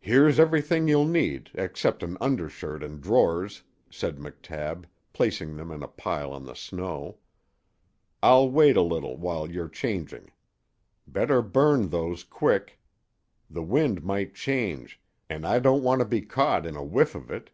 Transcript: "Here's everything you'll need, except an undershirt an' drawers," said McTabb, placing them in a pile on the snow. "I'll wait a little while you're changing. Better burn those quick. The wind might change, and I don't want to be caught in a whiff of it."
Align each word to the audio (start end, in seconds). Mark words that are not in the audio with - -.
"Here's 0.00 0.40
everything 0.40 0.88
you'll 0.88 1.04
need, 1.04 1.50
except 1.52 2.02
an 2.02 2.16
undershirt 2.18 2.82
an' 2.82 3.00
drawers," 3.00 3.62
said 3.90 4.16
McTabb, 4.16 4.86
placing 5.12 5.54
them 5.54 5.70
in 5.70 5.82
a 5.82 5.86
pile 5.86 6.32
on 6.32 6.46
the 6.46 6.54
snow. 6.54 7.18
"I'll 8.22 8.50
wait 8.50 8.74
a 8.74 8.80
little 8.80 9.18
while 9.18 9.50
you're 9.50 9.68
changing. 9.68 10.32
Better 11.06 11.42
burn 11.42 11.90
those 11.90 12.24
quick. 12.24 12.80
The 13.50 13.62
wind 13.62 14.02
might 14.02 14.34
change, 14.34 14.98
and 15.28 15.46
I 15.46 15.58
don't 15.58 15.82
want 15.82 15.98
to 15.98 16.06
be 16.06 16.22
caught 16.22 16.64
in 16.64 16.74
a 16.74 16.82
whiff 16.82 17.14
of 17.14 17.30
it." 17.30 17.50